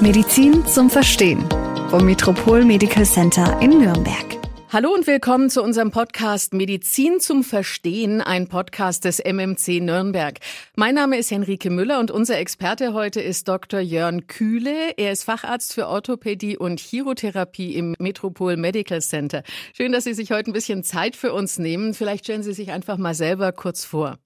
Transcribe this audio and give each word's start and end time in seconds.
Medizin 0.00 0.64
zum 0.64 0.90
Verstehen 0.90 1.44
vom 1.90 2.04
Metropol 2.04 2.64
Medical 2.64 3.04
Center 3.04 3.60
in 3.60 3.78
Nürnberg. 3.80 4.36
Hallo 4.68 4.94
und 4.94 5.08
willkommen 5.08 5.50
zu 5.50 5.60
unserem 5.60 5.90
Podcast 5.90 6.54
Medizin 6.54 7.18
zum 7.18 7.42
Verstehen, 7.42 8.20
ein 8.20 8.46
Podcast 8.46 9.04
des 9.04 9.18
MMC 9.18 9.80
Nürnberg. 9.80 10.38
Mein 10.76 10.94
Name 10.94 11.18
ist 11.18 11.32
Henrike 11.32 11.70
Müller 11.70 11.98
und 11.98 12.12
unser 12.12 12.38
Experte 12.38 12.92
heute 12.92 13.20
ist 13.20 13.48
Dr. 13.48 13.80
Jörn 13.80 14.28
Kühle. 14.28 14.92
Er 14.96 15.10
ist 15.10 15.24
Facharzt 15.24 15.74
für 15.74 15.88
Orthopädie 15.88 16.56
und 16.56 16.78
Chirotherapie 16.78 17.74
im 17.74 17.96
Metropol 17.98 18.56
Medical 18.56 19.00
Center. 19.00 19.42
Schön, 19.76 19.90
dass 19.90 20.04
Sie 20.04 20.14
sich 20.14 20.30
heute 20.30 20.50
ein 20.50 20.54
bisschen 20.54 20.84
Zeit 20.84 21.16
für 21.16 21.32
uns 21.32 21.58
nehmen. 21.58 21.92
Vielleicht 21.92 22.26
stellen 22.26 22.44
Sie 22.44 22.54
sich 22.54 22.70
einfach 22.70 22.98
mal 22.98 23.14
selber 23.14 23.50
kurz 23.50 23.84
vor. 23.84 24.16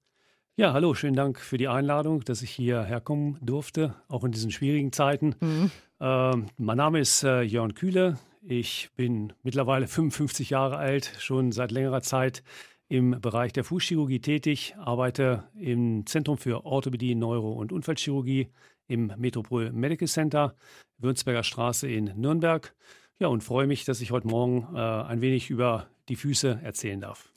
Ja, 0.54 0.74
hallo, 0.74 0.92
schönen 0.92 1.16
Dank 1.16 1.40
für 1.40 1.56
die 1.56 1.68
Einladung, 1.68 2.20
dass 2.24 2.42
ich 2.42 2.50
hier 2.50 2.82
herkommen 2.82 3.38
durfte, 3.40 3.94
auch 4.08 4.22
in 4.22 4.32
diesen 4.32 4.50
schwierigen 4.50 4.92
Zeiten. 4.92 5.34
Mhm. 5.40 5.70
Ähm, 5.98 6.46
mein 6.58 6.76
Name 6.76 7.00
ist 7.00 7.22
äh, 7.22 7.40
Jörn 7.40 7.72
Kühle. 7.72 8.18
Ich 8.42 8.90
bin 8.94 9.32
mittlerweile 9.42 9.88
55 9.88 10.50
Jahre 10.50 10.76
alt, 10.76 11.10
schon 11.18 11.52
seit 11.52 11.70
längerer 11.70 12.02
Zeit 12.02 12.42
im 12.90 13.18
Bereich 13.18 13.54
der 13.54 13.64
Fußchirurgie 13.64 14.20
tätig, 14.20 14.74
arbeite 14.78 15.44
im 15.54 16.04
Zentrum 16.04 16.36
für 16.36 16.66
Orthopädie, 16.66 17.14
Neuro- 17.14 17.54
und 17.54 17.72
Unfallchirurgie 17.72 18.48
im 18.88 19.10
Metropol 19.16 19.72
Medical 19.72 20.06
Center, 20.06 20.54
Würzberger 20.98 21.44
Straße 21.44 21.88
in 21.88 22.12
Nürnberg. 22.14 22.74
Ja, 23.18 23.28
und 23.28 23.42
freue 23.42 23.66
mich, 23.66 23.86
dass 23.86 24.02
ich 24.02 24.10
heute 24.10 24.28
Morgen 24.28 24.68
äh, 24.74 24.78
ein 24.78 25.22
wenig 25.22 25.48
über 25.48 25.86
die 26.08 26.16
Füße 26.16 26.60
erzählen 26.62 27.00
darf. 27.00 27.30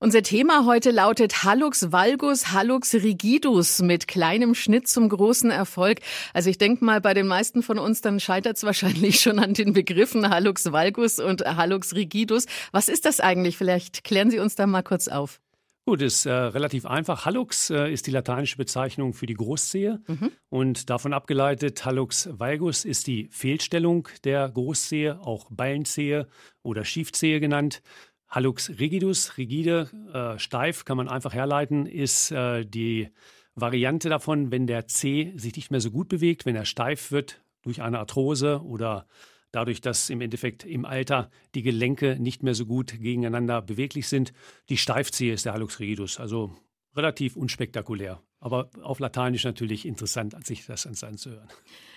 Unser 0.00 0.22
Thema 0.22 0.64
heute 0.64 0.92
lautet 0.92 1.42
Hallux 1.42 1.90
valgus, 1.90 2.52
Hallux 2.52 2.94
rigidus 2.94 3.80
mit 3.80 4.06
kleinem 4.06 4.54
Schnitt 4.54 4.86
zum 4.86 5.08
großen 5.08 5.50
Erfolg. 5.50 5.98
Also 6.32 6.50
ich 6.50 6.58
denke 6.58 6.84
mal, 6.84 7.00
bei 7.00 7.14
den 7.14 7.26
meisten 7.26 7.62
von 7.62 7.78
uns 7.78 8.00
dann 8.00 8.20
scheitert 8.20 8.56
es 8.56 8.62
wahrscheinlich 8.64 9.20
schon 9.20 9.38
an 9.38 9.54
den 9.54 9.72
Begriffen 9.72 10.28
Hallux 10.30 10.70
valgus 10.70 11.18
und 11.18 11.44
Hallux 11.44 11.94
rigidus. 11.94 12.46
Was 12.70 12.88
ist 12.88 13.06
das 13.06 13.18
eigentlich? 13.18 13.56
Vielleicht 13.56 14.04
klären 14.04 14.30
Sie 14.30 14.38
uns 14.38 14.54
da 14.54 14.66
mal 14.66 14.82
kurz 14.82 15.08
auf. 15.08 15.40
Gut, 15.88 16.02
ist 16.02 16.26
äh, 16.26 16.30
relativ 16.30 16.84
einfach. 16.84 17.24
Hallux 17.24 17.70
äh, 17.70 17.90
ist 17.90 18.06
die 18.06 18.10
lateinische 18.10 18.58
Bezeichnung 18.58 19.14
für 19.14 19.24
die 19.24 19.32
Großzehe 19.32 20.02
mhm. 20.06 20.32
und 20.50 20.90
davon 20.90 21.14
abgeleitet 21.14 21.82
Hallux 21.82 22.28
valgus 22.30 22.84
ist 22.84 23.06
die 23.06 23.26
Fehlstellung 23.30 24.06
der 24.22 24.50
Großzehe, 24.50 25.18
auch 25.18 25.46
Ballenzehe 25.50 26.28
oder 26.62 26.84
Schiefzehe 26.84 27.40
genannt. 27.40 27.80
Hallux 28.28 28.68
rigidus, 28.78 29.38
rigide, 29.38 29.88
äh, 30.12 30.38
steif, 30.38 30.84
kann 30.84 30.98
man 30.98 31.08
einfach 31.08 31.32
herleiten, 31.32 31.86
ist 31.86 32.32
äh, 32.32 32.66
die 32.66 33.08
Variante 33.54 34.10
davon, 34.10 34.52
wenn 34.52 34.66
der 34.66 34.88
Zeh 34.88 35.32
sich 35.36 35.56
nicht 35.56 35.70
mehr 35.70 35.80
so 35.80 35.90
gut 35.90 36.10
bewegt, 36.10 36.44
wenn 36.44 36.54
er 36.54 36.66
steif 36.66 37.12
wird 37.12 37.40
durch 37.62 37.80
eine 37.80 37.98
Arthrose 37.98 38.62
oder 38.62 39.06
dadurch, 39.52 39.80
dass 39.80 40.10
im 40.10 40.20
Endeffekt 40.20 40.64
im 40.64 40.84
Alter 40.84 41.30
die 41.54 41.62
Gelenke 41.62 42.16
nicht 42.18 42.42
mehr 42.42 42.54
so 42.54 42.66
gut 42.66 43.00
gegeneinander 43.00 43.62
beweglich 43.62 44.08
sind. 44.08 44.32
Die 44.68 44.76
Steifzehe 44.76 45.32
ist 45.32 45.44
der 45.44 45.54
Hallux 45.54 45.80
rigidus, 45.80 46.20
also 46.20 46.56
relativ 46.96 47.36
unspektakulär, 47.36 48.20
aber 48.40 48.70
auf 48.82 48.98
Lateinisch 48.98 49.44
natürlich 49.44 49.86
interessant, 49.86 50.34
sich 50.46 50.66
das 50.66 50.86
anzuhören. 50.86 51.48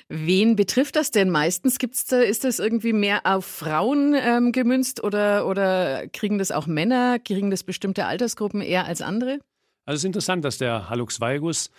Wen 0.09 0.55
betrifft 0.55 0.95
das 0.95 1.11
denn 1.11 1.29
meistens? 1.29 1.79
Gibt's 1.79 2.05
da, 2.05 2.19
ist 2.19 2.44
das 2.44 2.59
irgendwie 2.59 2.94
mehr 2.94 3.22
auf 3.25 3.45
Frauen 3.45 4.13
ähm, 4.13 4.52
gemünzt 4.52 5.03
oder, 5.03 5.47
oder 5.47 6.07
kriegen 6.09 6.38
das 6.38 6.52
auch 6.52 6.67
Männer? 6.67 7.17
Kriegen 7.19 7.49
das 7.49 7.63
bestimmte 7.63 8.05
Altersgruppen 8.05 8.61
eher 8.61 8.85
als 8.85 9.02
andere? 9.02 9.39
Also 9.85 9.95
es 9.95 10.02
ist 10.02 10.05
interessant, 10.05 10.45
dass 10.45 10.57
der 10.57 10.89
Hallux 10.89 11.19
valgus 11.19 11.72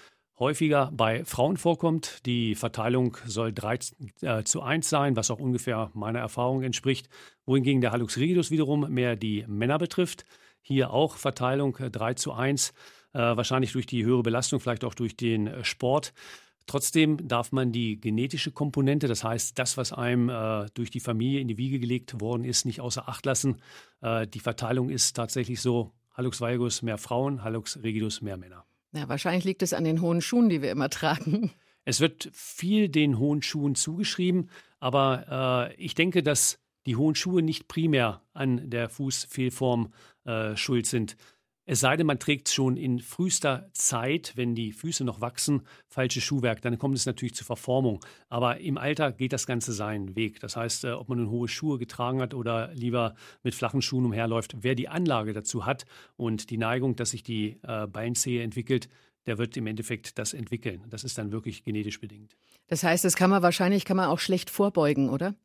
häufiger 0.43 0.91
bei 0.93 1.25
Frauen 1.25 1.57
vorkommt. 1.57 2.27
Die 2.27 2.57
Verteilung 2.57 3.17
soll 3.27 3.53
3 3.53 3.79
äh, 4.23 4.43
zu 4.43 4.61
1 4.61 4.89
sein, 4.89 5.15
was 5.15 5.31
auch 5.31 5.39
ungefähr 5.39 5.91
meiner 5.95 6.19
Erfahrung 6.19 6.65
entspricht. 6.65 7.09
Wohingegen 7.47 7.81
der 7.81 7.93
Hallux 7.93 8.19
rigidus 8.19 8.51
wiederum 8.51 8.93
mehr 8.93 9.15
die 9.15 9.45
Männer 9.47 9.79
betrifft. 9.79 10.25
Hier 10.61 10.91
auch 10.91 11.17
Verteilung 11.17 11.77
3 11.79 12.15
zu 12.15 12.33
1, 12.33 12.71
äh, 13.13 13.19
wahrscheinlich 13.19 13.73
durch 13.73 13.87
die 13.87 14.05
höhere 14.05 14.25
Belastung, 14.25 14.59
vielleicht 14.59 14.85
auch 14.85 14.95
durch 14.95 15.17
den 15.17 15.47
äh, 15.47 15.65
Sport. 15.65 16.13
Trotzdem 16.67 17.29
darf 17.29 17.53
man 17.53 17.71
die 17.71 18.01
genetische 18.01 18.51
Komponente, 18.51 19.07
das 19.07 19.23
heißt 19.23 19.57
das, 19.61 19.77
was 19.77 19.93
einem 19.93 20.29
äh, 20.29 20.67
durch 20.75 20.91
die 20.91 21.01
Familie 21.01 21.39
in 21.39 21.47
die 21.47 21.57
Wiege 21.57 21.79
gelegt 21.79 22.21
worden 22.21 22.45
ist, 22.45 22.67
nicht 22.67 22.81
außer 22.81 23.09
Acht 23.09 23.25
lassen. 23.27 23.63
Äh, 24.01 24.27
die 24.27 24.41
Verteilung 24.41 24.91
ist 24.91 25.15
tatsächlich 25.15 25.61
so, 25.61 25.93
Hallux 26.15 26.41
valgus 26.41 26.83
mehr 26.83 26.99
Frauen, 26.99 27.45
Hallux 27.45 27.81
rigidus 27.83 28.23
mehr 28.23 28.37
Männer. 28.37 28.65
Ja, 28.93 29.09
wahrscheinlich 29.09 29.45
liegt 29.45 29.63
es 29.63 29.73
an 29.73 29.85
den 29.85 30.01
hohen 30.01 30.21
Schuhen, 30.21 30.49
die 30.49 30.63
wir 30.63 30.71
immer 30.71 30.91
tragen. 30.91 31.51
Es 31.85 32.01
wird 32.01 32.31
viel 32.33 32.89
den 32.89 33.19
hohen 33.19 33.43
Schuhen 33.43 33.75
zugeschrieben, 33.75 34.51
aber 34.79 35.73
äh, 35.73 35.75
ich 35.83 35.95
denke, 35.95 36.23
dass 36.23 36.61
die 36.87 36.97
hohen 36.97 37.15
Schuhe 37.15 37.43
nicht 37.43 37.69
primär 37.69 38.23
an 38.33 38.71
der 38.71 38.89
Fußfehlform 38.89 39.93
äh, 40.25 40.57
schuld 40.57 40.87
sind. 40.87 41.17
Es 41.65 41.79
sei 41.79 41.97
denn, 41.97 42.09
man 42.09 42.19
trägt 42.19 42.49
schon 42.49 42.77
in 42.77 42.99
frühester 42.99 43.71
Zeit, 43.73 44.33
wenn 44.35 44.57
die 44.57 44.73
Füße 44.73 45.05
noch 45.05 45.21
wachsen, 45.21 45.63
falsches 45.87 46.25
Schuhwerk, 46.25 46.61
dann 46.61 46.77
kommt 46.77 46.97
es 46.97 47.07
natürlich 47.07 47.35
zur 47.35 47.47
Verformung. 47.47 48.05
Aber 48.29 48.59
im 48.59 48.79
Alter 48.79 49.13
geht 49.13 49.33
das 49.33 49.47
Ganze 49.47 49.73
seinen 49.73 50.17
Weg. 50.17 50.41
Das 50.41 50.57
heißt, 50.57 50.85
äh, 50.85 50.91
ob 50.91 51.09
man 51.09 51.19
nun 51.19 51.31
hohe 51.31 51.47
Schuhe 51.47 51.79
getragen 51.79 52.21
hat 52.21 52.35
oder 52.35 52.73
lieber 52.75 53.15
mit 53.45 53.55
flachen 53.55 53.81
Schuhen 53.81 54.05
umherläuft, 54.07 54.57
wer 54.61 54.75
die 54.75 54.89
Anlage 54.89 55.33
dazu 55.33 55.65
hat 55.65 55.85
und 56.17 56.51
die 56.51 56.59
Neigung, 56.59 56.97
dass 56.97 57.11
sich 57.11 57.23
die 57.23 57.61
äh, 57.63 57.87
Beinzehe 57.87 58.43
entwickelt, 58.43 58.89
der 59.27 59.39
wird 59.39 59.57
im 59.57 59.69
Endeffekt 59.69 60.19
das 60.19 60.35
entwickeln. 60.35 60.83
Das 60.91 61.05
ist 61.05 61.17
dann 61.17 61.31
wirklich 61.31 61.63
genetisch 61.63 62.01
bedingt. 62.01 62.37
Das 62.67 62.83
heißt, 62.83 63.05
das 63.05 63.15
kann 63.15 63.31
man 63.31 63.43
wahrscheinlich 63.43 63.85
kann 63.85 63.97
man 63.97 64.09
auch 64.09 64.19
schlecht 64.19 64.51
vorbeugen, 64.51 65.11
oder? 65.11 65.37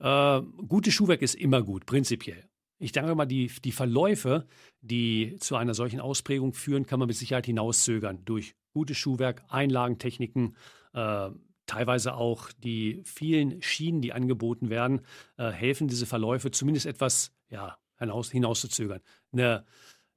Äh, 0.00 0.42
gutes 0.68 0.92
Schuhwerk 0.92 1.22
ist 1.22 1.34
immer 1.34 1.62
gut, 1.62 1.86
prinzipiell. 1.86 2.49
Ich 2.82 2.92
denke 2.92 3.14
mal, 3.14 3.26
die, 3.26 3.52
die 3.62 3.72
Verläufe, 3.72 4.46
die 4.80 5.36
zu 5.38 5.54
einer 5.54 5.74
solchen 5.74 6.00
Ausprägung 6.00 6.54
führen, 6.54 6.86
kann 6.86 6.98
man 6.98 7.08
mit 7.08 7.16
Sicherheit 7.16 7.44
hinauszögern 7.44 8.24
durch 8.24 8.54
gutes 8.72 8.96
Schuhwerk, 8.96 9.44
Einlagentechniken, 9.48 10.56
äh, 10.94 11.28
teilweise 11.66 12.14
auch 12.14 12.50
die 12.52 13.02
vielen 13.04 13.60
Schienen, 13.60 14.00
die 14.00 14.14
angeboten 14.14 14.70
werden, 14.70 15.02
äh, 15.36 15.50
helfen, 15.50 15.88
diese 15.88 16.06
Verläufe 16.06 16.50
zumindest 16.50 16.86
etwas 16.86 17.32
ja, 17.50 17.76
hinaus, 17.98 18.30
hinauszuzögern. 18.30 19.00
Eine, 19.30 19.66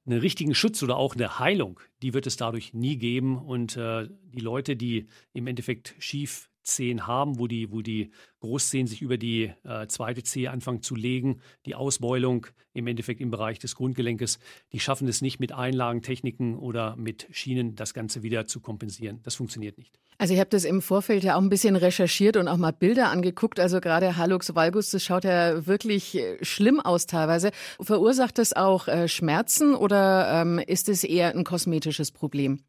einen 0.06 0.20
richtigen 0.20 0.56
Schutz 0.56 0.82
oder 0.84 0.96
auch 0.96 1.16
eine 1.16 1.40
Heilung, 1.40 1.82
die 2.02 2.14
wird 2.14 2.28
es 2.28 2.38
dadurch 2.38 2.74
nie 2.74 2.98
geben. 2.98 3.38
Und 3.38 3.76
äh, 3.76 4.08
die 4.24 4.40
Leute, 4.40 4.78
die 4.78 5.08
im 5.34 5.48
Endeffekt 5.48 5.96
schief 6.00 6.50
Zehen 6.64 7.08
haben, 7.08 7.40
wo 7.40 7.48
die, 7.48 7.72
wo 7.72 7.82
die 7.82 8.12
Großzehen 8.40 8.88
sich 8.88 9.02
über 9.02 9.18
die 9.18 9.52
äh, 9.64 9.88
zweite 9.88 10.24
Zehe 10.24 10.52
anfangen 10.52 10.82
zu 10.82 10.96
legen. 10.96 11.42
Die 11.66 11.76
Ausbeulung 11.76 12.48
im 12.74 12.88
Endeffekt 12.88 13.22
im 13.22 13.32
Bereich 13.32 13.60
des 13.60 13.76
Grundgelenkes, 13.76 14.40
die 14.72 14.80
schaffen 14.80 15.08
es 15.08 15.22
nicht 15.22 15.40
mit 15.40 15.52
Einlagentechniken 15.52 16.58
oder 16.58 16.96
mit 16.96 17.28
Schienen, 17.32 17.76
das 17.76 17.94
Ganze 17.94 18.24
wieder 18.24 18.48
zu 18.48 18.60
kompensieren. 18.60 19.20
Das 19.24 19.36
funktioniert 19.36 19.78
nicht. 19.78 20.00
Also 20.18 20.34
ich 20.34 20.40
habe 20.40 20.50
das 20.50 20.64
im 20.64 20.82
Vorfeld 20.82 21.24
ja 21.24 21.36
auch 21.36 21.42
ein 21.42 21.50
bisschen 21.50 21.76
recherchiert 21.76 22.38
und 22.38 22.48
auch 22.48 22.58
mal 22.58 22.72
Bilder 22.72 23.10
angeguckt. 23.10 23.60
Also 23.60 23.82
gerade 23.82 24.18
Hallux 24.18 24.56
valgus, 24.56 24.92
das 24.92 25.04
schaut 25.04 25.24
ja 25.24 25.66
wirklich 25.66 26.16
äh, 26.16 26.44
schlimm 26.44 26.80
aus 26.80 27.06
teilweise. 27.08 27.52
Verursacht 27.82 28.38
das 28.38 28.54
auch 28.54 28.88
äh, 28.88 29.08
Schmerzen 29.08 29.76
oder 29.76 30.42
ähm, 30.42 30.60
ist 30.60 30.90
es 30.90 31.04
eher 31.04 31.36
ein 31.36 31.44
kosmetisches 31.44 32.12
Problem? 32.12 32.64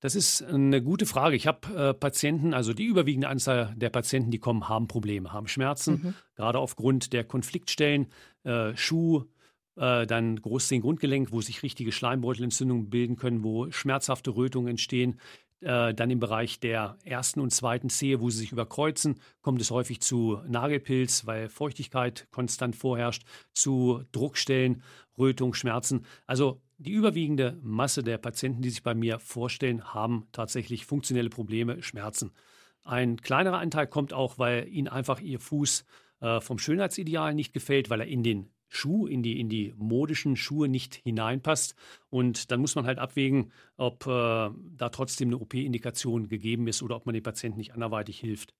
Das 0.00 0.14
ist 0.14 0.42
eine 0.42 0.82
gute 0.82 1.06
Frage. 1.06 1.36
Ich 1.36 1.46
habe 1.46 1.74
äh, 1.74 1.94
Patienten, 1.94 2.52
also 2.52 2.74
die 2.74 2.84
überwiegende 2.84 3.28
Anzahl 3.28 3.74
der 3.76 3.90
Patienten, 3.90 4.30
die 4.30 4.38
kommen, 4.38 4.68
haben 4.68 4.88
Probleme, 4.88 5.32
haben 5.32 5.48
Schmerzen, 5.48 5.92
mhm. 5.92 6.14
gerade 6.34 6.58
aufgrund 6.58 7.12
der 7.12 7.24
Konfliktstellen, 7.24 8.08
äh, 8.44 8.76
Schuh, 8.76 9.24
äh, 9.76 10.06
dann 10.06 10.40
Großzehen-Grundgelenk, 10.40 11.32
wo 11.32 11.40
sich 11.40 11.62
richtige 11.62 11.92
Schleimbeutelentzündungen 11.92 12.90
bilden 12.90 13.16
können, 13.16 13.42
wo 13.42 13.70
schmerzhafte 13.70 14.36
Rötungen 14.36 14.68
entstehen. 14.68 15.18
Äh, 15.60 15.94
dann 15.94 16.10
im 16.10 16.20
Bereich 16.20 16.60
der 16.60 16.98
ersten 17.02 17.40
und 17.40 17.50
zweiten 17.50 17.88
Zehe, 17.88 18.20
wo 18.20 18.28
sie 18.28 18.38
sich 18.38 18.52
überkreuzen, 18.52 19.18
kommt 19.40 19.62
es 19.62 19.70
häufig 19.70 20.00
zu 20.00 20.38
Nagelpilz, 20.46 21.26
weil 21.26 21.48
Feuchtigkeit 21.48 22.28
konstant 22.30 22.76
vorherrscht, 22.76 23.24
zu 23.54 24.02
Druckstellen, 24.12 24.82
Rötung, 25.16 25.54
Schmerzen. 25.54 26.04
Also 26.26 26.60
die 26.78 26.92
überwiegende 26.92 27.58
Masse 27.62 28.02
der 28.02 28.18
Patienten, 28.18 28.62
die 28.62 28.70
sich 28.70 28.82
bei 28.82 28.94
mir 28.94 29.18
vorstellen, 29.18 29.94
haben 29.94 30.26
tatsächlich 30.32 30.86
funktionelle 30.86 31.30
Probleme, 31.30 31.82
Schmerzen. 31.82 32.32
Ein 32.82 33.16
kleinerer 33.20 33.58
Anteil 33.58 33.86
kommt 33.86 34.12
auch, 34.12 34.38
weil 34.38 34.68
ihnen 34.68 34.88
einfach 34.88 35.20
ihr 35.20 35.40
Fuß 35.40 35.84
äh, 36.20 36.40
vom 36.40 36.58
Schönheitsideal 36.58 37.34
nicht 37.34 37.52
gefällt, 37.52 37.90
weil 37.90 38.00
er 38.00 38.06
in 38.06 38.22
den 38.22 38.50
Schuh, 38.68 39.06
in 39.06 39.22
die, 39.22 39.40
in 39.40 39.48
die 39.48 39.74
modischen 39.76 40.36
Schuhe 40.36 40.68
nicht 40.68 40.96
hineinpasst. 40.96 41.74
Und 42.10 42.50
dann 42.50 42.60
muss 42.60 42.74
man 42.74 42.86
halt 42.86 42.98
abwägen, 42.98 43.52
ob 43.76 44.06
äh, 44.06 44.08
da 44.08 44.88
trotzdem 44.90 45.28
eine 45.28 45.38
OP-Indikation 45.38 46.28
gegeben 46.28 46.68
ist 46.68 46.82
oder 46.82 46.96
ob 46.96 47.06
man 47.06 47.14
dem 47.14 47.22
Patienten 47.22 47.58
nicht 47.58 47.74
anderweitig 47.74 48.18
hilft. 48.18 48.54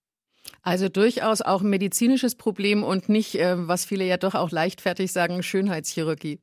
Also 0.62 0.88
durchaus 0.88 1.42
auch 1.42 1.62
ein 1.62 1.70
medizinisches 1.70 2.36
Problem 2.36 2.84
und 2.84 3.08
nicht, 3.08 3.34
äh, 3.34 3.68
was 3.68 3.84
viele 3.84 4.06
ja 4.06 4.16
doch 4.16 4.34
auch 4.34 4.50
leichtfertig 4.50 5.12
sagen, 5.12 5.42
Schönheitschirurgie. 5.42 6.40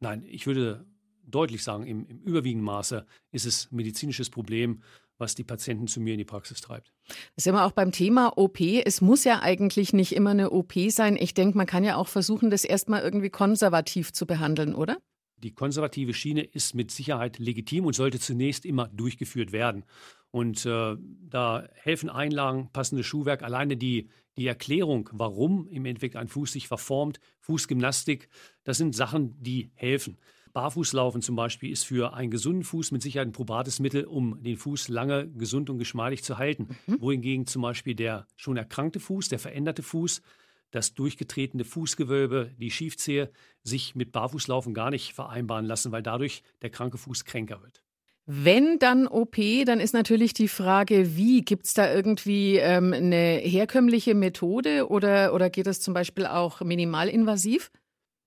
Nein, 0.00 0.24
ich 0.28 0.46
würde 0.46 0.86
deutlich 1.30 1.62
sagen, 1.62 1.86
im, 1.86 2.06
im 2.06 2.20
überwiegenden 2.20 2.64
Maße 2.64 3.06
ist 3.30 3.46
es 3.46 3.70
medizinisches 3.70 4.30
Problem, 4.30 4.82
was 5.18 5.34
die 5.34 5.44
Patienten 5.44 5.88
zu 5.88 6.00
mir 6.00 6.12
in 6.12 6.18
die 6.18 6.24
Praxis 6.24 6.60
treibt. 6.60 6.92
Das 7.34 7.44
sind 7.44 7.54
wir 7.54 7.64
auch 7.64 7.72
beim 7.72 7.92
Thema 7.92 8.38
OP. 8.38 8.60
Es 8.60 9.00
muss 9.00 9.24
ja 9.24 9.40
eigentlich 9.40 9.92
nicht 9.92 10.14
immer 10.14 10.30
eine 10.30 10.50
OP 10.50 10.74
sein. 10.88 11.16
Ich 11.16 11.34
denke, 11.34 11.58
man 11.58 11.66
kann 11.66 11.84
ja 11.84 11.96
auch 11.96 12.08
versuchen, 12.08 12.50
das 12.50 12.64
erstmal 12.64 13.02
irgendwie 13.02 13.30
konservativ 13.30 14.12
zu 14.12 14.26
behandeln, 14.26 14.74
oder? 14.74 14.98
Die 15.38 15.54
konservative 15.54 16.14
Schiene 16.14 16.42
ist 16.42 16.74
mit 16.74 16.90
Sicherheit 16.90 17.38
legitim 17.38 17.86
und 17.86 17.94
sollte 17.94 18.18
zunächst 18.18 18.64
immer 18.64 18.88
durchgeführt 18.88 19.52
werden. 19.52 19.84
Und 20.30 20.66
äh, 20.66 20.96
da 20.98 21.68
helfen 21.74 22.10
Einlagen, 22.10 22.70
passendes 22.72 23.06
Schuhwerk, 23.06 23.42
alleine 23.42 23.76
die, 23.76 24.08
die 24.36 24.46
Erklärung, 24.46 25.08
warum 25.12 25.68
im 25.68 25.86
Endeffekt 25.86 26.16
ein 26.16 26.28
Fuß 26.28 26.52
sich 26.52 26.68
verformt, 26.68 27.20
Fußgymnastik, 27.40 28.28
das 28.64 28.78
sind 28.78 28.94
Sachen, 28.94 29.40
die 29.40 29.70
helfen. 29.74 30.18
Barfußlaufen 30.52 31.22
zum 31.22 31.36
Beispiel 31.36 31.70
ist 31.70 31.84
für 31.84 32.14
einen 32.14 32.30
gesunden 32.30 32.64
Fuß 32.64 32.92
mit 32.92 33.02
Sicherheit 33.02 33.28
ein 33.28 33.32
probates 33.32 33.80
Mittel, 33.80 34.04
um 34.04 34.42
den 34.42 34.56
Fuß 34.56 34.88
lange 34.88 35.28
gesund 35.28 35.70
und 35.70 35.78
geschmeidig 35.78 36.24
zu 36.24 36.38
halten. 36.38 36.68
Mhm. 36.86 37.00
Wohingegen 37.00 37.46
zum 37.46 37.62
Beispiel 37.62 37.94
der 37.94 38.26
schon 38.36 38.56
erkrankte 38.56 39.00
Fuß, 39.00 39.28
der 39.28 39.38
veränderte 39.38 39.82
Fuß, 39.82 40.22
das 40.70 40.94
durchgetretene 40.94 41.64
Fußgewölbe, 41.64 42.54
die 42.58 42.70
Schiefzehe 42.70 43.30
sich 43.62 43.94
mit 43.94 44.12
Barfußlaufen 44.12 44.74
gar 44.74 44.90
nicht 44.90 45.14
vereinbaren 45.14 45.64
lassen, 45.64 45.92
weil 45.92 46.02
dadurch 46.02 46.42
der 46.62 46.70
kranke 46.70 46.98
Fuß 46.98 47.24
kränker 47.24 47.62
wird. 47.62 47.82
Wenn 48.30 48.78
dann 48.78 49.06
OP, 49.06 49.36
dann 49.64 49.80
ist 49.80 49.94
natürlich 49.94 50.34
die 50.34 50.48
Frage, 50.48 51.16
wie? 51.16 51.40
Gibt 51.40 51.64
es 51.64 51.72
da 51.72 51.90
irgendwie 51.90 52.56
ähm, 52.56 52.92
eine 52.92 53.38
herkömmliche 53.38 54.14
Methode 54.14 54.88
oder, 54.90 55.32
oder 55.32 55.48
geht 55.48 55.66
das 55.66 55.80
zum 55.80 55.94
Beispiel 55.94 56.26
auch 56.26 56.60
minimalinvasiv? 56.60 57.70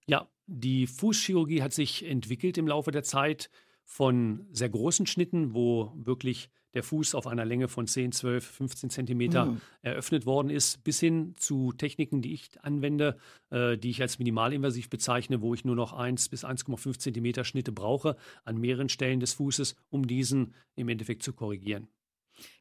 Ja, 0.07 0.27
die 0.51 0.85
Fußchirurgie 0.85 1.61
hat 1.61 1.73
sich 1.73 2.05
entwickelt 2.05 2.57
im 2.57 2.67
Laufe 2.67 2.91
der 2.91 3.03
Zeit 3.03 3.49
von 3.85 4.45
sehr 4.51 4.69
großen 4.69 5.07
Schnitten, 5.07 5.53
wo 5.53 5.93
wirklich 5.95 6.49
der 6.73 6.83
Fuß 6.83 7.15
auf 7.15 7.27
einer 7.27 7.45
Länge 7.45 7.67
von 7.67 7.87
10, 7.87 8.11
12, 8.11 8.45
15 8.45 8.89
Zentimeter 8.89 9.45
mhm. 9.45 9.61
eröffnet 9.81 10.25
worden 10.25 10.49
ist, 10.49 10.83
bis 10.83 10.99
hin 10.99 11.35
zu 11.37 11.73
Techniken, 11.73 12.21
die 12.21 12.33
ich 12.33 12.49
anwende, 12.61 13.17
äh, 13.49 13.77
die 13.77 13.89
ich 13.89 14.01
als 14.01 14.19
minimalinvasiv 14.19 14.89
bezeichne, 14.89 15.41
wo 15.41 15.53
ich 15.53 15.65
nur 15.65 15.75
noch 15.75 15.93
1 15.93 16.29
bis 16.29 16.45
1,5 16.45 16.99
Zentimeter 16.99 17.43
Schnitte 17.43 17.71
brauche 17.71 18.15
an 18.45 18.57
mehreren 18.57 18.89
Stellen 18.89 19.19
des 19.19 19.33
Fußes, 19.33 19.75
um 19.89 20.07
diesen 20.07 20.53
im 20.75 20.87
Endeffekt 20.87 21.23
zu 21.23 21.33
korrigieren. 21.33 21.87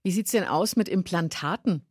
Wie 0.02 0.10
sieht 0.10 0.26
es 0.26 0.32
denn 0.32 0.44
aus 0.44 0.76
mit 0.76 0.88
Implantaten? 0.88 1.82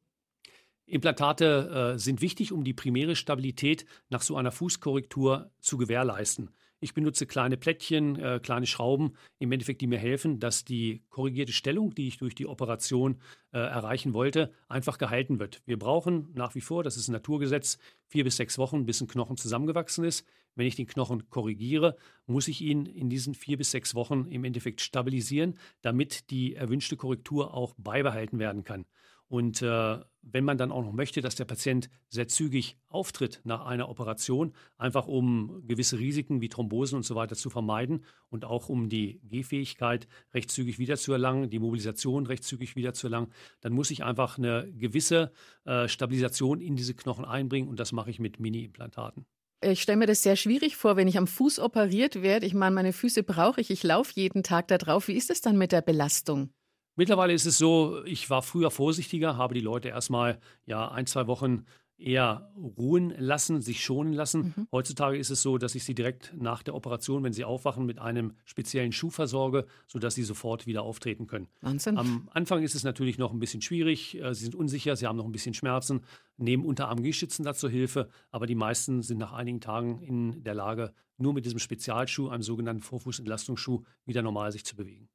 Implantate 0.89 1.93
äh, 1.95 1.99
sind 1.99 2.21
wichtig, 2.21 2.51
um 2.51 2.63
die 2.63 2.73
primäre 2.73 3.15
Stabilität 3.15 3.85
nach 4.09 4.21
so 4.21 4.35
einer 4.35 4.51
Fußkorrektur 4.51 5.51
zu 5.59 5.77
gewährleisten. 5.77 6.49
Ich 6.81 6.93
benutze 6.93 7.25
kleine 7.25 7.57
Plättchen, 7.57 8.15
äh, 8.17 8.39
kleine 8.41 8.65
Schrauben, 8.65 9.13
im 9.37 9.51
Endeffekt, 9.51 9.81
die 9.81 9.87
mir 9.87 9.99
helfen, 9.99 10.39
dass 10.39 10.63
die 10.63 11.03
korrigierte 11.09 11.51
Stellung, 11.51 11.93
die 11.93 12.07
ich 12.07 12.17
durch 12.17 12.35
die 12.35 12.47
Operation 12.47 13.19
äh, 13.51 13.59
erreichen 13.59 14.13
wollte, 14.13 14.51
einfach 14.69 14.97
gehalten 14.97 15.39
wird. 15.39 15.61
Wir 15.65 15.77
brauchen 15.77 16.29
nach 16.33 16.55
wie 16.55 16.61
vor, 16.61 16.83
das 16.83 16.95
ist 16.95 17.09
ein 17.09 17.13
Naturgesetz, 17.13 17.77
vier 18.07 18.23
bis 18.23 18.37
sechs 18.37 18.57
Wochen, 18.57 18.85
bis 18.85 19.01
ein 19.01 19.07
Knochen 19.07 19.35
zusammengewachsen 19.35 20.05
ist. 20.05 20.25
Wenn 20.55 20.67
ich 20.67 20.75
den 20.75 20.87
Knochen 20.87 21.29
korrigiere, 21.29 21.97
muss 22.25 22.47
ich 22.47 22.61
ihn 22.61 22.85
in 22.85 23.09
diesen 23.09 23.33
vier 23.33 23.57
bis 23.57 23.71
sechs 23.71 23.93
Wochen 23.93 24.25
im 24.29 24.43
Endeffekt 24.45 24.81
stabilisieren, 24.81 25.57
damit 25.81 26.31
die 26.31 26.55
erwünschte 26.55 26.97
Korrektur 26.97 27.53
auch 27.53 27.75
beibehalten 27.77 28.39
werden 28.39 28.63
kann. 28.63 28.85
Und 29.27 29.61
äh, 29.61 29.99
wenn 30.21 30.43
man 30.43 30.57
dann 30.57 30.71
auch 30.71 30.83
noch 30.83 30.91
möchte, 30.91 31.21
dass 31.21 31.35
der 31.35 31.45
Patient 31.45 31.89
sehr 32.07 32.27
zügig 32.27 32.77
auftritt 32.87 33.41
nach 33.43 33.65
einer 33.65 33.89
Operation, 33.89 34.53
einfach 34.77 35.07
um 35.07 35.63
gewisse 35.67 35.99
Risiken 35.99 36.41
wie 36.41 36.49
Thrombosen 36.49 36.97
und 36.97 37.03
so 37.03 37.15
weiter 37.15 37.35
zu 37.35 37.49
vermeiden 37.49 38.03
und 38.29 38.45
auch 38.45 38.69
um 38.69 38.89
die 38.89 39.21
Gehfähigkeit 39.23 40.07
recht 40.33 40.51
zügig 40.51 40.79
wiederzuerlangen, 40.79 41.49
die 41.49 41.59
Mobilisation 41.59 42.25
recht 42.25 42.43
zügig 42.43 42.75
wiederzuerlangen, 42.75 43.31
dann 43.61 43.73
muss 43.73 43.91
ich 43.91 44.03
einfach 44.03 44.37
eine 44.37 44.71
gewisse 44.71 45.31
äh, 45.65 45.87
Stabilisation 45.87 46.61
in 46.61 46.75
diese 46.75 46.93
Knochen 46.93 47.25
einbringen 47.25 47.69
und 47.69 47.79
das 47.79 47.91
mache 47.91 48.09
ich 48.09 48.19
mit 48.19 48.39
Mini-Implantaten. 48.39 49.25
Ich 49.61 49.81
stelle 49.81 49.97
mir 49.97 50.05
das 50.05 50.23
sehr 50.23 50.37
schwierig 50.37 50.77
vor, 50.77 50.95
wenn 50.95 51.09
ich 51.09 51.17
am 51.17 51.27
Fuß 51.27 51.59
operiert 51.59 52.21
werde. 52.21 52.45
Ich 52.45 52.53
meine, 52.53 52.73
meine 52.73 52.93
Füße 52.93 53.23
brauche 53.23 53.59
ich, 53.59 53.69
ich 53.69 53.83
laufe 53.83 54.13
jeden 54.15 54.41
Tag 54.41 54.69
da 54.69 54.77
drauf. 54.77 55.09
Wie 55.09 55.17
ist 55.17 55.29
es 55.29 55.41
dann 55.41 55.57
mit 55.57 55.73
der 55.73 55.81
Belastung? 55.81 56.53
Mittlerweile 56.99 57.31
ist 57.31 57.45
es 57.45 57.57
so, 57.57 58.03
ich 58.03 58.29
war 58.29 58.41
früher 58.41 58.71
vorsichtiger, 58.71 59.37
habe 59.37 59.53
die 59.53 59.61
Leute 59.61 59.87
erstmal 59.87 60.37
ja 60.65 60.91
ein, 60.91 61.05
zwei 61.05 61.27
Wochen 61.27 61.63
eher 61.97 62.51
ruhen 62.57 63.13
lassen, 63.17 63.61
sich 63.61 63.81
schonen 63.81 64.11
lassen. 64.11 64.53
Mhm. 64.53 64.67
Heutzutage 64.73 65.17
ist 65.17 65.29
es 65.29 65.41
so, 65.41 65.57
dass 65.57 65.75
ich 65.75 65.85
sie 65.85 65.95
direkt 65.95 66.33
nach 66.37 66.61
der 66.61 66.75
Operation, 66.75 67.23
wenn 67.23 67.31
sie 67.31 67.45
aufwachen, 67.45 67.85
mit 67.85 67.99
einem 67.99 68.33
speziellen 68.43 68.91
Schuh 68.91 69.11
versorge, 69.11 69.65
sodass 69.87 70.15
sie 70.15 70.23
sofort 70.23 70.67
wieder 70.67 70.83
auftreten 70.83 71.25
können. 71.25 71.47
Wahnsinn. 71.61 71.97
Am 71.97 72.27
Anfang 72.33 72.63
ist 72.63 72.75
es 72.75 72.83
natürlich 72.83 73.17
noch 73.17 73.31
ein 73.31 73.39
bisschen 73.39 73.61
schwierig. 73.61 74.21
Äh, 74.21 74.35
sie 74.35 74.43
sind 74.43 74.55
unsicher, 74.55 74.97
sie 74.97 75.07
haben 75.07 75.15
noch 75.15 75.25
ein 75.25 75.31
bisschen 75.31 75.53
Schmerzen, 75.53 76.01
nehmen 76.35 76.65
Unterarm-Gehstützen 76.65 77.45
dazu 77.45 77.69
Hilfe, 77.69 78.09
aber 78.29 78.45
die 78.45 78.55
meisten 78.55 79.03
sind 79.03 79.19
nach 79.19 79.31
einigen 79.31 79.61
Tagen 79.61 80.01
in 80.01 80.43
der 80.43 80.53
Lage, 80.53 80.91
nur 81.17 81.33
mit 81.33 81.45
diesem 81.45 81.59
Spezialschuh, 81.59 82.27
einem 82.27 82.43
sogenannten 82.43 82.81
Vorfußentlastungsschuh, 82.81 83.83
wieder 84.05 84.21
normal 84.21 84.51
sich 84.51 84.65
zu 84.65 84.75
bewegen. 84.75 85.07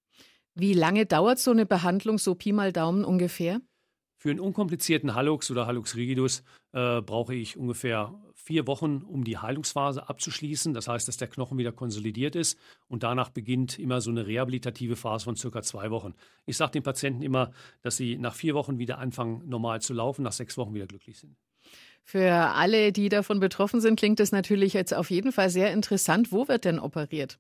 Wie 0.55 0.73
lange 0.73 1.05
dauert 1.05 1.41
so 1.41 1.51
eine 1.51 1.67
Behandlung, 1.67 2.19
so 2.19 2.35
Pi 2.35 2.53
mal 2.53 2.73
Daumen 2.73 3.05
ungefähr? 3.05 3.61
Für 4.17 4.31
einen 4.31 4.41
unkomplizierten 4.41 5.15
Hallux 5.15 5.51
oder 5.51 5.67
Hallux 5.67 5.97
rigidus 5.97 6.45
äh, 6.73 7.03
brauche 7.03 7.35
ich 7.35 7.57
ungefähr 7.57 8.15
vier 8.35 8.67
Wochen, 8.67 9.03
um 9.03 9.25
die 9.25 9.37
Heilungsphase 9.37 10.09
abzuschließen. 10.09 10.73
Das 10.73 10.87
heißt, 10.87 11.09
dass 11.09 11.17
der 11.17 11.29
Knochen 11.29 11.59
wieder 11.59 11.73
konsolidiert 11.73 12.37
ist 12.37 12.59
und 12.89 13.03
danach 13.03 13.31
beginnt 13.31 13.79
immer 13.79 14.01
so 14.01 14.11
eine 14.11 14.27
rehabilitative 14.27 14.97
Phase 14.97 15.25
von 15.25 15.37
circa 15.37 15.63
zwei 15.63 15.91
Wochen. 15.91 16.15
Ich 16.47 16.57
sage 16.57 16.73
den 16.73 16.83
Patienten 16.83 17.23
immer, 17.23 17.51
dass 17.83 17.97
sie 17.97 18.17
nach 18.17 18.35
vier 18.35 18.55
Wochen 18.55 18.79
wieder 18.79 18.99
anfangen, 18.99 19.43
normal 19.49 19.81
zu 19.81 19.93
laufen, 19.93 20.23
nach 20.23 20.33
sechs 20.33 20.57
Wochen 20.57 20.73
wieder 20.73 20.87
glücklich 20.87 21.19
sind. 21.19 21.37
Für 22.05 22.31
alle, 22.55 22.93
die 22.93 23.09
davon 23.09 23.41
betroffen 23.41 23.81
sind, 23.81 23.99
klingt 23.99 24.21
das 24.21 24.31
natürlich 24.31 24.75
jetzt 24.75 24.95
auf 24.95 25.11
jeden 25.11 25.33
Fall 25.33 25.51
sehr 25.51 25.73
interessant. 25.73 26.33
Wo 26.33 26.47
wird 26.49 26.65
denn 26.65 26.79
operiert? 26.79 27.39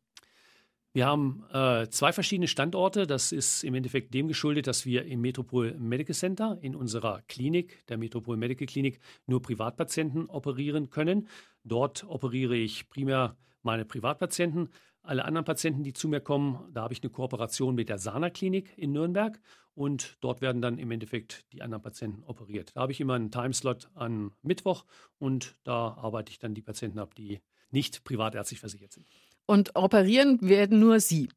Wir 0.96 1.06
haben 1.06 1.42
äh, 1.52 1.88
zwei 1.88 2.12
verschiedene 2.12 2.46
Standorte. 2.46 3.08
Das 3.08 3.32
ist 3.32 3.64
im 3.64 3.74
Endeffekt 3.74 4.14
dem 4.14 4.28
geschuldet, 4.28 4.68
dass 4.68 4.86
wir 4.86 5.04
im 5.06 5.22
Metropol 5.22 5.74
Medical 5.74 6.14
Center 6.14 6.56
in 6.60 6.76
unserer 6.76 7.20
Klinik, 7.26 7.84
der 7.88 7.98
Metropol 7.98 8.36
Medical 8.36 8.68
Klinik, 8.68 9.00
nur 9.26 9.42
Privatpatienten 9.42 10.30
operieren 10.30 10.90
können. 10.90 11.26
Dort 11.64 12.04
operiere 12.04 12.54
ich 12.54 12.88
primär 12.90 13.36
meine 13.62 13.84
Privatpatienten. 13.84 14.68
Alle 15.02 15.24
anderen 15.24 15.44
Patienten, 15.44 15.82
die 15.82 15.94
zu 15.94 16.06
mir 16.06 16.20
kommen, 16.20 16.72
da 16.72 16.82
habe 16.82 16.94
ich 16.94 17.02
eine 17.02 17.10
Kooperation 17.10 17.74
mit 17.74 17.88
der 17.88 17.98
Sana 17.98 18.30
Klinik 18.30 18.72
in 18.78 18.92
Nürnberg 18.92 19.40
und 19.74 20.16
dort 20.20 20.42
werden 20.42 20.62
dann 20.62 20.78
im 20.78 20.92
Endeffekt 20.92 21.44
die 21.52 21.62
anderen 21.62 21.82
Patienten 21.82 22.22
operiert. 22.22 22.70
Da 22.76 22.82
habe 22.82 22.92
ich 22.92 23.00
immer 23.00 23.14
einen 23.14 23.32
Timeslot 23.32 23.90
an 23.94 24.30
Mittwoch 24.42 24.84
und 25.18 25.56
da 25.64 25.88
arbeite 25.94 26.30
ich 26.30 26.38
dann 26.38 26.54
die 26.54 26.62
Patienten 26.62 27.00
ab, 27.00 27.16
die 27.16 27.40
nicht 27.72 28.04
privatärztlich 28.04 28.60
versichert 28.60 28.92
sind. 28.92 29.06
Und 29.46 29.76
operieren 29.76 30.38
werden 30.40 30.80
nur 30.80 31.00
Sie. 31.00 31.28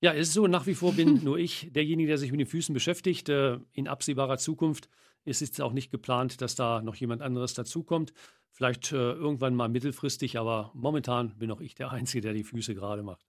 Ja, 0.00 0.12
es 0.12 0.28
ist 0.28 0.34
so, 0.34 0.46
nach 0.46 0.66
wie 0.66 0.74
vor 0.74 0.92
bin 0.92 1.20
nur 1.24 1.38
ich 1.38 1.68
derjenige, 1.72 2.08
der 2.08 2.18
sich 2.18 2.30
mit 2.30 2.40
den 2.40 2.46
Füßen 2.46 2.72
beschäftigt. 2.72 3.28
Äh, 3.28 3.58
in 3.72 3.88
absehbarer 3.88 4.38
Zukunft 4.38 4.88
ist 5.24 5.42
es 5.42 5.60
auch 5.60 5.72
nicht 5.72 5.90
geplant, 5.90 6.40
dass 6.40 6.54
da 6.54 6.82
noch 6.82 6.94
jemand 6.94 7.22
anderes 7.22 7.54
dazukommt. 7.54 8.12
Vielleicht 8.52 8.92
äh, 8.92 8.96
irgendwann 8.96 9.54
mal 9.54 9.68
mittelfristig, 9.68 10.38
aber 10.38 10.70
momentan 10.74 11.36
bin 11.38 11.50
auch 11.50 11.60
ich 11.60 11.74
der 11.74 11.90
Einzige, 11.90 12.22
der 12.22 12.32
die 12.32 12.44
Füße 12.44 12.74
gerade 12.74 13.02
macht. 13.02 13.26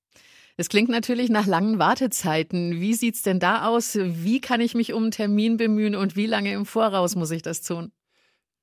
Es 0.56 0.70
klingt 0.70 0.90
natürlich 0.90 1.30
nach 1.30 1.46
langen 1.46 1.80
Wartezeiten. 1.80 2.80
Wie 2.82 2.94
sieht 2.94 3.16
es 3.16 3.22
denn 3.22 3.40
da 3.40 3.68
aus? 3.68 3.96
Wie 3.96 4.42
kann 4.42 4.62
ich 4.62 4.74
mich 4.74 4.94
um 4.94 5.04
einen 5.04 5.12
Termin 5.12 5.58
bemühen 5.58 5.96
und 5.96 6.16
wie 6.16 6.26
lange 6.26 6.54
im 6.54 6.66
Voraus 6.66 7.16
muss 7.16 7.32
ich 7.32 7.42
das 7.44 7.62
tun? 7.62 7.92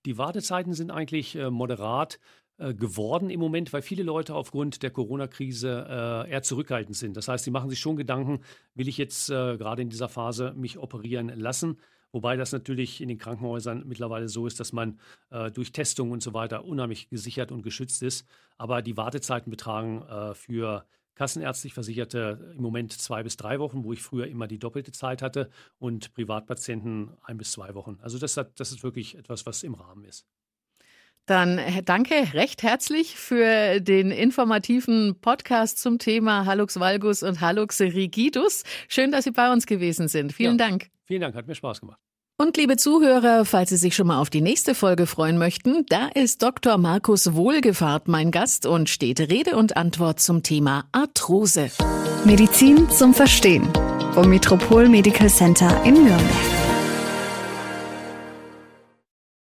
Die 0.05 0.19
Wartezeiten 0.19 0.75
sind 0.75 0.91
eigentlich 0.91 1.37
äh, 1.37 1.51
moderat. 1.51 2.19
Äh, 2.57 2.73
geworden 2.73 3.31
im 3.31 3.41
Moment, 3.41 3.73
weil 3.73 3.83
viele 3.83 4.05
Leute 4.05 4.33
aufgrund 4.33 4.85
der 4.85 4.93
Corona-Krise 4.93 5.87
äh, 5.89 6.31
eher 6.31 6.43
zurückhaltend 6.45 6.97
sind. 6.97 7.17
Das 7.17 7.27
heißt, 7.27 7.43
sie 7.43 7.51
machen 7.51 7.69
sich 7.69 7.81
schon 7.81 7.97
Gedanken, 7.97 8.45
will 8.75 8.87
ich 8.87 8.97
jetzt 8.97 9.29
äh, 9.29 9.57
gerade 9.57 9.83
in 9.83 9.91
dieser 9.91 10.09
Phase 10.09 10.53
mich 10.57 10.79
operieren 10.79 11.29
lassen? 11.31 11.79
Wobei 12.13 12.37
das 12.37 12.53
natürlich 12.53 13.01
in 13.01 13.09
den 13.09 13.19
Krankenhäusern 13.19 13.83
mittlerweile 13.89 14.29
so 14.29 14.47
ist, 14.47 14.61
dass 14.61 14.73
man 14.73 15.01
äh, 15.31 15.51
durch 15.51 15.73
Testung 15.73 16.13
und 16.13 16.23
so 16.23 16.33
weiter 16.33 16.65
unheimlich 16.65 17.09
gesichert 17.09 17.51
und 17.51 17.63
geschützt 17.63 18.05
ist. 18.05 18.25
Aber 18.57 18.83
die 18.83 18.97
Wartezeiten 18.97 19.51
betragen 19.51 20.03
äh, 20.03 20.35
für 20.35 20.87
kassenärztlich 21.17 21.75
Versicherte 21.75 22.55
im 22.55 22.63
Moment 22.63 22.93
zwei 22.93 23.25
bis 23.25 23.37
drei 23.37 23.59
Wochen, 23.59 23.83
wo 23.83 23.93
ich 23.93 24.01
früher 24.01 24.29
immer 24.29 24.47
die 24.47 24.61
doppelte 24.61 24.93
Zeit 24.93 25.23
hatte 25.23 25.51
und 25.81 26.15
Privatpatienten 26.15 27.11
ein 27.25 27.37
bis 27.37 27.51
zwei 27.51 27.75
Wochen. 27.75 27.99
Also 28.01 28.19
das, 28.19 28.37
hat, 28.37 28.61
das 28.61 28.71
ist 28.71 28.85
wirklich 28.85 29.17
etwas, 29.17 29.45
was 29.45 29.65
im 29.65 29.75
Rahmen 29.75 30.05
ist. 30.05 30.25
Dann 31.27 31.59
äh, 31.59 31.83
danke 31.83 32.15
recht 32.35 32.63
herzlich 32.63 33.17
für 33.17 33.81
den 33.81 34.11
informativen 34.11 35.17
Podcast 35.21 35.79
zum 35.79 35.99
Thema 35.99 36.45
Hallux 36.45 36.79
valgus 36.79 37.23
und 37.23 37.41
Hallux 37.41 37.81
rigidus. 37.81 38.63
Schön, 38.89 39.11
dass 39.11 39.25
Sie 39.25 39.31
bei 39.31 39.53
uns 39.53 39.67
gewesen 39.67 40.09
sind. 40.09 40.33
Vielen 40.33 40.59
ja, 40.59 40.69
Dank. 40.69 40.89
Vielen 41.07 41.23
Dank, 41.23 41.35
hat 41.35 41.47
mir 41.47 41.55
Spaß 41.55 41.81
gemacht. 41.81 41.99
Und 42.37 42.57
liebe 42.57 42.77
Zuhörer, 42.77 43.45
falls 43.45 43.71
Sie 43.71 43.77
sich 43.77 43.95
schon 43.95 44.09
mal 44.09 44.19
auf 44.19 44.29
die 44.29 44.41
nächste 44.41 44.75
Folge 44.75 45.07
freuen 45.07 45.39
möchten, 45.39 45.87
da 45.89 46.09
ist 46.09 46.43
Dr. 46.43 46.79
Markus 46.79 47.35
Wohlgefahrt 47.35 48.09
mein 48.09 48.33
Gast 48.33 48.67
und 48.67 48.89
steht 48.91 49.21
Rede 49.21 49.57
und 49.57 49.77
Antwort 49.77 50.19
zum 50.21 50.43
Thema 50.43 50.85
Arthrose. 50.91 51.71
Medizin 52.25 52.91
zum 52.91 53.15
Verstehen. 53.15 53.69
vom 54.15 54.29
Metropol 54.29 54.89
Medical 54.89 55.29
Center 55.29 55.83
in 55.85 55.95
Nürnberg. 55.95 56.54